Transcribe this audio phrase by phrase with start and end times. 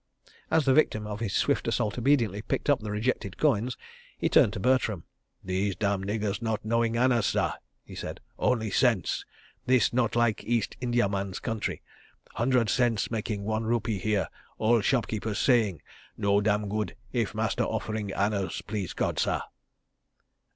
[0.49, 3.77] As the victim of his swift assault obediently picked up the rejected coins,
[4.17, 5.03] he turned to Bertram.
[5.43, 9.25] "These dam' niggers not knowing annas, sah," he said, "only cents.
[9.67, 11.83] This not like East Indiaman's country.
[12.33, 14.27] Hundred cents making one rupee here.
[14.57, 15.83] All shopkeepers saying,
[16.17, 19.41] 'No damn good' if master offering annas, please God, sah."